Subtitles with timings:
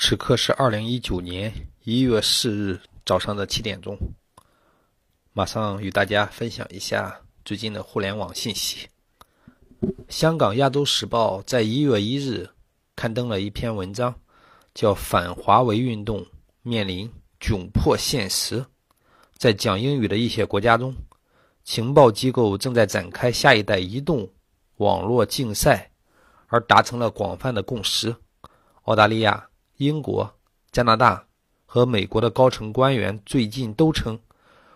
[0.00, 3.98] 此刻是二零一九年一月四日早上的七点钟，
[5.32, 8.88] 马上与大家分享一下最近的互联网信息。
[10.08, 12.48] 香港《亚洲时报》在一月一日
[12.94, 14.14] 刊登了一篇文章，
[14.72, 16.24] 叫《反华为运动
[16.62, 18.60] 面临窘迫现实》。
[19.36, 20.94] 在讲英语的一些国家中，
[21.64, 24.30] 情报机构正在展开下一代移动
[24.76, 25.90] 网络竞赛，
[26.46, 28.14] 而达成了广泛的共识。
[28.84, 29.47] 澳大利亚。
[29.78, 30.28] 英国、
[30.72, 31.24] 加拿大
[31.64, 34.18] 和美国的高层官员最近都称，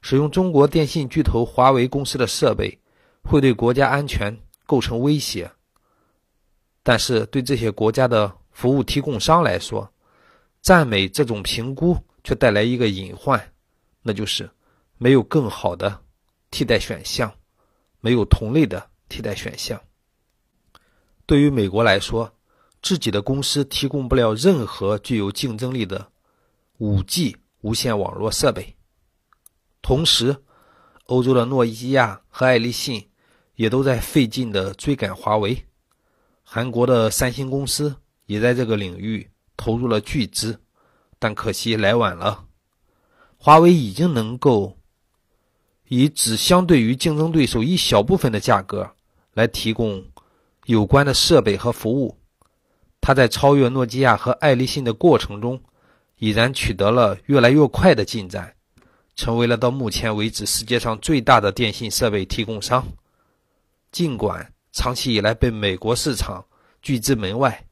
[0.00, 2.78] 使用中国电信巨头华为公司的设备
[3.22, 4.34] 会对国家安全
[4.66, 5.50] 构成威胁。
[6.82, 9.86] 但是，对这些国家的服务提供商来说，
[10.62, 13.52] 赞美这种评估却带来一个隐患，
[14.00, 14.48] 那就是
[14.96, 16.00] 没有更好的
[16.50, 17.30] 替代选项，
[18.00, 19.78] 没有同类的替代选项。
[21.26, 22.32] 对于美国来说，
[22.86, 26.08] 自己的公司提供不了任何具有竞争力的
[26.78, 28.76] 5G 无线网络设备。
[29.82, 30.36] 同时，
[31.06, 33.08] 欧洲的诺基亚和爱立信
[33.56, 35.66] 也都在费劲的追赶华为。
[36.44, 37.92] 韩国的三星公司
[38.26, 40.60] 也在这个领域投入了巨资，
[41.18, 42.44] 但可惜来晚了。
[43.36, 44.78] 华为已经能够
[45.88, 48.88] 以只相对于竞争对手一小部分的价格
[49.32, 50.04] 来提供
[50.66, 52.16] 有关的设备和服务。
[53.06, 55.60] 它在超越诺基亚和爱立信的过程中，
[56.18, 58.52] 已然取得了越来越快的进展，
[59.14, 62.84] 成为了到目前为止世界上最大的电信设备提供商。
[63.92, 66.44] 尽管长期以来被美国市场
[66.82, 67.64] 拒之门外，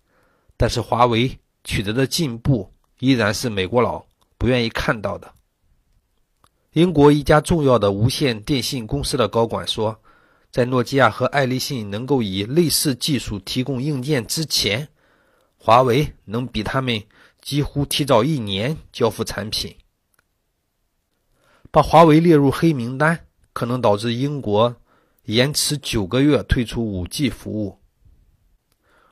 [0.56, 4.06] 但是华为取得的进步依然是美国佬
[4.38, 5.28] 不愿意看到的。
[6.74, 10.00] 英国一家重要的无线电信公司的高管说，
[10.52, 14.88] 在诺基亚和爱立信能够以类似技术提供硬件之前。
[15.66, 17.02] 华为能比他们
[17.40, 19.74] 几乎提早一年交付产品，
[21.70, 23.18] 把华为列入黑名单，
[23.54, 24.76] 可能导致英国
[25.22, 27.78] 延迟九个月退出五 G 服务。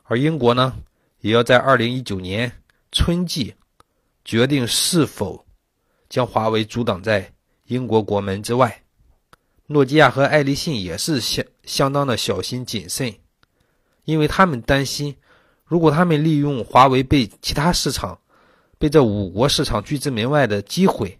[0.03, 0.77] 而英国呢，
[1.21, 2.53] 也要在二零一九年
[2.91, 3.55] 春季
[4.23, 5.47] 决定是否
[6.11, 7.33] 将华为阻挡在
[7.65, 8.83] 英国国门之外。
[9.69, 13.11] 诺基亚和爱立信也是相相当的小心谨慎，
[14.05, 15.17] 因为他们担心。
[15.73, 18.19] 如果他们利用华为被其他市场、
[18.79, 21.19] 被这五国市场拒之门外的机会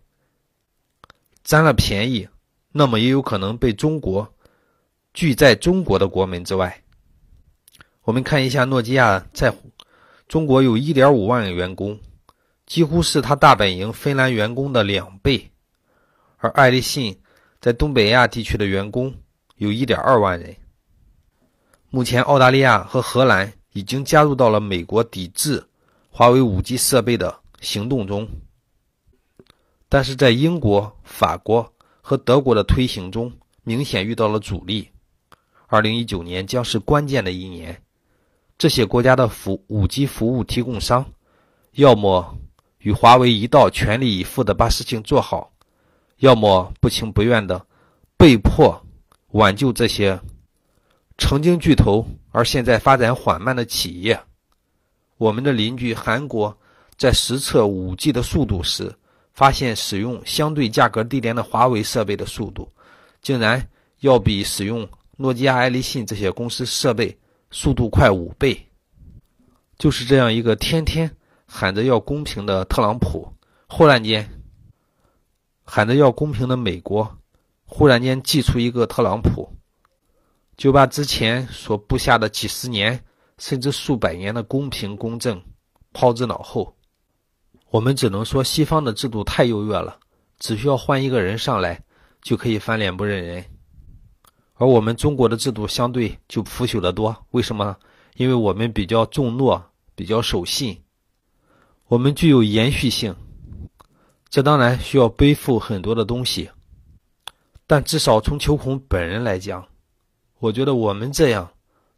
[1.43, 2.29] 占了便宜，
[2.71, 4.31] 那么也有可能被中国
[5.15, 6.83] 拒在中国的国门之外。
[8.03, 9.57] 我们看一下，诺基亚在
[10.29, 11.99] 中国有1.5万员工，
[12.67, 15.49] 几乎是他大本营芬兰员工的两倍；
[16.37, 17.19] 而爱立信
[17.59, 19.15] 在东北亚地区的员工
[19.57, 20.55] 有1.2万人。
[21.89, 23.51] 目前，澳大利亚和荷兰。
[23.73, 25.65] 已经加入到了美国抵制
[26.11, 28.29] 华为 5G 设备的行动中，
[29.89, 34.89] 但是在英国、法国和德国的推行中明显遇到了阻力。
[35.69, 37.83] 2019年将是关键的一年，
[38.59, 41.07] 这些国家的服 5G 服务提供商，
[41.73, 42.37] 要么
[42.79, 45.51] 与华为一道全力以赴的把事情做好，
[46.19, 47.67] 要么不情不愿的
[48.19, 48.85] 被迫
[49.31, 50.21] 挽救这些。
[51.17, 54.19] 曾经巨头，而现在发展缓慢的企业。
[55.19, 56.59] 我们的邻居韩国
[56.97, 58.93] 在实测 5G 的速度时，
[59.33, 62.69] 发现使用相对价格低廉的华为设备的速度，
[63.21, 63.65] 竟然
[64.01, 67.17] 要比使用诺基亚、爱立信这些公司设备
[67.51, 68.61] 速度快五倍。
[69.79, 71.11] 就是这样一个天天
[71.47, 73.33] 喊着要公平的特朗普，
[73.69, 74.29] 忽然间
[75.65, 77.19] 喊着要公平的美国，
[77.65, 79.57] 忽然间祭出一个特朗普。
[80.57, 83.03] 就把之前所布下的几十年
[83.39, 85.43] 甚至数百年的公平公正
[85.93, 86.77] 抛之脑后，
[87.71, 89.99] 我们只能说西方的制度太优越了，
[90.39, 91.83] 只需要换一个人上来
[92.21, 93.45] 就可以翻脸不认人，
[94.55, 97.17] 而我们中国的制度相对就腐朽得多。
[97.31, 97.77] 为什么呢？
[98.17, 99.65] 因为我们比较重诺，
[99.95, 100.83] 比较守信，
[101.89, 103.17] 我们具有延续性，
[104.29, 106.51] 这当然需要背负很多的东西，
[107.67, 109.67] 但至少从秋孔本人来讲。
[110.43, 111.49] 我觉得我们这样，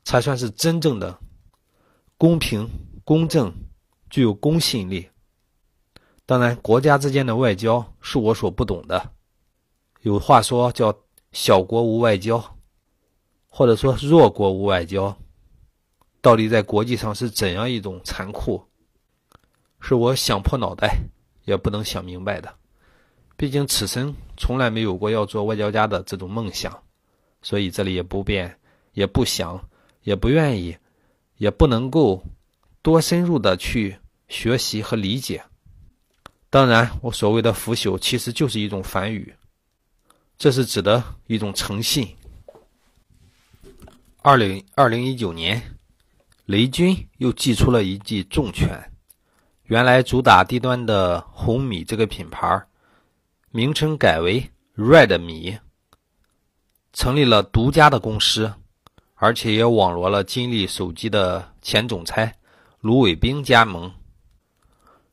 [0.04, 1.18] 才算是真正的
[2.18, 2.68] 公平、
[3.02, 3.50] 公正，
[4.10, 5.08] 具有公信力。
[6.26, 9.12] 当然，国家之间的外交是我所不懂的。
[10.02, 10.94] 有话说叫
[11.32, 12.58] “小国无外交”，
[13.48, 15.16] 或者说“弱国无外交”，
[16.20, 18.62] 到底在国际上是怎样一种残酷？
[19.80, 20.98] 是我想破脑袋
[21.46, 22.54] 也不能想明白的。
[23.38, 26.83] 毕竟此生从来没有过要做外交家的这种梦想。
[27.44, 28.58] 所以这里也不便，
[28.94, 29.62] 也不想，
[30.02, 30.76] 也不愿意，
[31.36, 32.24] 也不能够
[32.80, 33.96] 多深入的去
[34.28, 35.44] 学习和理解。
[36.48, 39.34] 当然，我所谓的腐朽其实就是一种反语，
[40.38, 42.08] 这是指的一种诚信。
[44.22, 45.60] 二零二零一九年，
[46.46, 48.90] 雷军又祭出了一记重拳，
[49.64, 52.64] 原来主打低端的红米这个品牌，
[53.50, 55.58] 名称改为 Red 米，
[56.94, 58.50] 成立了独家的公司，
[59.16, 62.32] 而且也网罗了金立手机的前总裁
[62.80, 63.92] 卢伟冰加盟。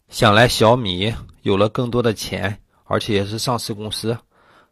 [0.08, 1.12] 想来小米
[1.42, 4.16] 有了更多的钱，而且也是上市公司，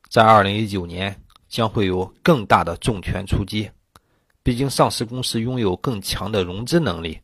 [0.08, 3.70] 在二零一九年将会有更大的重拳出击。
[4.44, 7.20] 毕竟上市公司拥有更强的融资能力，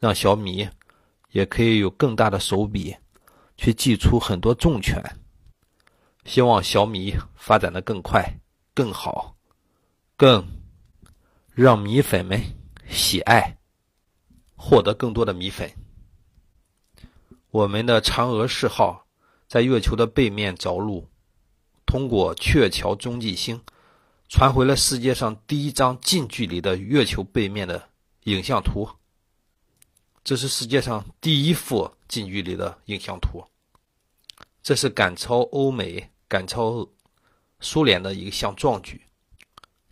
[0.00, 0.68] 让小米
[1.30, 2.94] 也可以有更大的手笔
[3.56, 5.00] 去祭出很多重拳。
[6.24, 8.24] 希望小米发展的更快、
[8.74, 9.36] 更好、
[10.16, 10.46] 更
[11.54, 12.40] 让米粉们
[12.88, 13.58] 喜爱，
[14.56, 15.70] 获得更多的米粉。
[17.50, 19.06] 我们的嫦娥四号
[19.46, 21.06] 在月球的背面着陆，
[21.84, 23.60] 通过鹊桥中继星
[24.28, 27.90] 传回了世界上第一张近距离的月球背面的
[28.24, 28.88] 影像图。
[30.24, 33.44] 这是世界上第一幅近距离的影像图，
[34.62, 36.88] 这是赶超欧美、赶超
[37.62, 39.00] 苏联的一项壮举。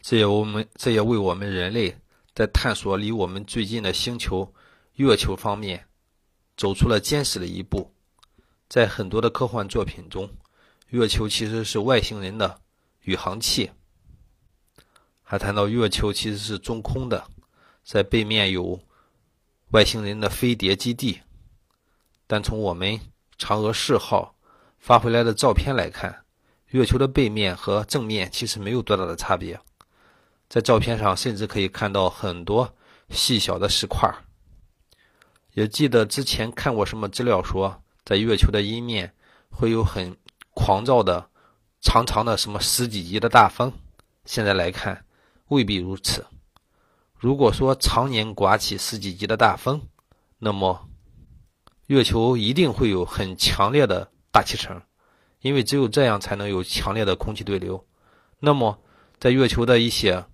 [0.03, 1.97] 这也我们这也为我们人类
[2.35, 4.53] 在探索离我们最近的星球
[4.97, 5.87] 月球方面。
[6.57, 7.91] 走出了坚实的一步，
[8.69, 10.29] 在很多的科幻作品中，
[10.89, 12.61] 月球其实是外星人的
[13.05, 13.71] 宇航器。
[15.23, 17.27] 还谈到月球其实是中空的，
[17.83, 18.79] 在背面有
[19.71, 21.19] 外星人的飞碟基地。
[22.27, 23.01] 但从我们
[23.39, 24.35] 嫦娥四号
[24.79, 26.27] 发回来的照片来看，
[26.71, 29.61] 月球的背面和正面其实没有多大的差别，
[30.49, 32.73] 在照片上甚至可以看到很多
[33.11, 34.09] 细小的石块。
[35.55, 39.13] 也记得之前看过什么资料说，在月球的阴面
[39.51, 40.17] 会有很
[40.55, 41.29] 狂躁的、
[41.81, 43.73] 长长的什么十几级的大风。
[44.25, 45.05] 现在来看，
[45.49, 46.25] 未必如此。
[47.17, 49.83] 如果说常年刮起十几级的大风，
[50.39, 50.89] 那么
[51.89, 54.81] 月球一定会有很强烈的大气层，
[55.41, 57.85] 因为只有这样才能有强烈的空气对流。
[58.39, 58.79] 那么，
[59.19, 60.25] 在月球的一些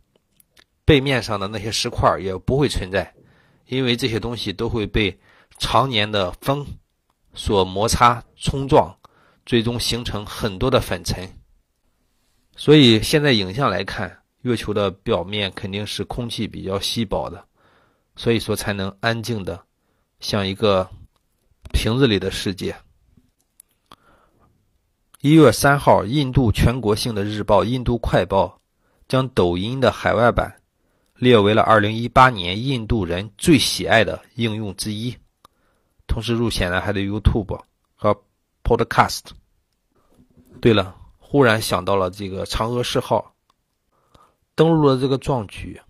[0.84, 3.12] 背面上的那些石块也不会存在。
[3.68, 5.18] 因为这些东西都会被
[5.58, 6.64] 常年的风
[7.34, 8.96] 所摩擦冲撞，
[9.44, 11.28] 最终形成很多的粉尘。
[12.54, 17.44] 所以现在影像来看，月球的表面肯定是空气比较稀薄的，
[18.14, 19.60] 所以说才能安静的
[20.20, 20.88] 像一个
[21.72, 22.72] 瓶子里的世界。
[25.26, 28.46] 一月三号，印度全国性的日报《印度快报》
[29.08, 30.62] 将抖音的海外版。
[31.16, 35.16] 列为了2018年印度人最喜爱的应用之一，
[36.06, 37.60] 同时入选了还得 YouTube
[37.96, 38.22] 和
[38.62, 39.22] Podcast。
[40.60, 43.34] 对了，忽然想到了这个嫦娥四号
[44.54, 45.82] 登陆的这个壮举，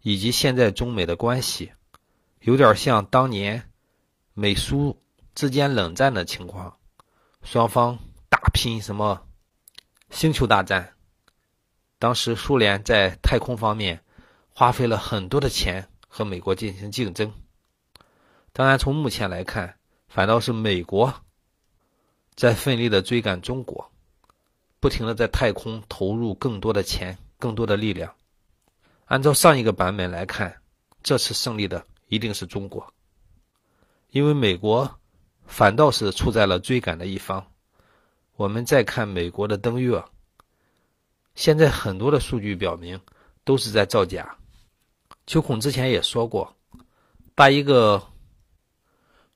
[0.00, 1.70] 以及现在中美的关系，
[2.40, 3.70] 有点像当年
[4.32, 4.96] 美苏
[5.34, 6.74] 之间冷战的情况，
[7.42, 7.98] 双方
[8.54, 9.26] 拼什么
[10.08, 10.94] 星球大战。
[11.98, 14.00] 当时苏联在太空方面。
[14.56, 17.32] 花费了很多的钱和美国进行竞争，
[18.52, 21.12] 当然从目前来看，反倒是美国
[22.36, 23.90] 在奋力的追赶中国，
[24.78, 28.14] 不停的在太空投入更多的钱、更多的力量。
[29.06, 30.62] 按照上一个版本来看，
[31.02, 32.94] 这次胜利的一定是中国，
[34.10, 35.00] 因为美国
[35.46, 37.44] 反倒是处在了追赶的一方。
[38.36, 40.04] 我们再看美国的登月，
[41.36, 43.00] 现在很多的数据表明
[43.44, 44.36] 都是在造假。
[45.26, 46.56] 秋孔之前也说过，
[47.36, 48.02] 把一个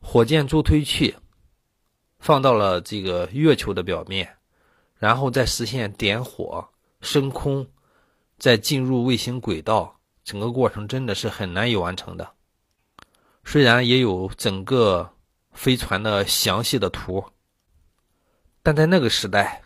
[0.00, 1.14] 火箭助推器
[2.19, 4.37] 放到了这个月球的表面，
[4.97, 6.69] 然后再实现点火、
[7.00, 7.64] 升空、
[8.37, 12.28] 再进入卫星轨道，整个过程真的是很难以完成的。
[13.45, 15.09] 虽然也有整个
[15.52, 17.25] 飞船的详细的图，
[18.62, 19.62] 但在那个时代，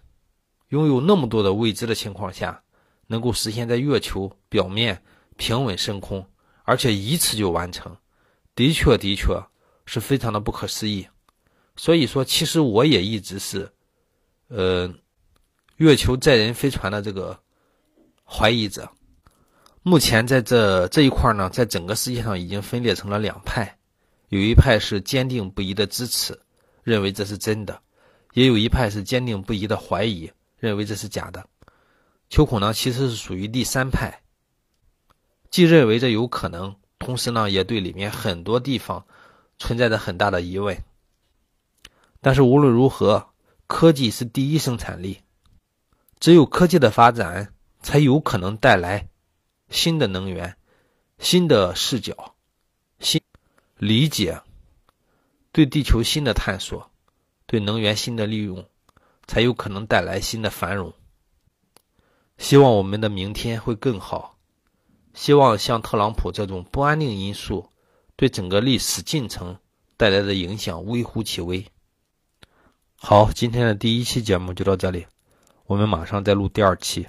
[0.69, 2.63] 拥有那么多的未知的情况下，
[3.07, 5.03] 能够实现在月球表面。
[5.39, 6.25] 平稳升空，
[6.63, 7.97] 而且一次就完成，
[8.55, 9.43] 的确的确
[9.87, 11.09] 是非常的不可思议。
[11.75, 13.73] 所以说，其实我也一直是，
[14.49, 14.93] 呃，
[15.79, 17.37] 月球载人飞船的这个
[18.25, 18.89] 怀疑者。
[19.83, 23.79] 目前在这这一块呢，在整个世界上已经分裂成了两派，
[24.29, 26.39] 有一派是坚定不移的支持，
[26.85, 27.75] 认为这是真的；
[28.33, 31.47] 也有一派是坚定不移的怀疑，认为这是假的。
[32.31, 34.23] 秋孔呢，其实是属于第三派。
[35.51, 39.05] 既认为这有可能，同时呢，也对里面很多地方
[39.59, 40.83] 存在着很大的疑问。
[42.21, 43.29] 但是无论如何，
[43.67, 45.21] 科技是第一生产力，
[46.21, 49.09] 只有科技的发展，才有可能带来
[49.69, 50.57] 新的能源、
[51.19, 52.35] 新的视角、
[53.01, 53.21] 新
[53.77, 54.41] 理解，
[55.51, 56.92] 对地球新的探索，
[57.53, 58.65] 对能源新的利用，
[59.27, 60.91] 才有可能带来新的繁荣。
[62.39, 64.39] 希望我们的明天会更好，
[65.13, 67.69] 希望像特朗普这种不安定因素
[68.17, 69.59] 对整个历史进程
[69.99, 71.67] 带来的影响微乎其微。
[72.97, 75.07] 好，今天的第一期节目就到这里，
[75.67, 77.07] 我们马上再录第二期。